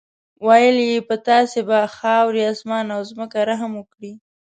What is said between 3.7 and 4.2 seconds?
وکړي.